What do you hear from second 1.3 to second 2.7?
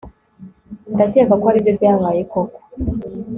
ko aribyo byabaye koko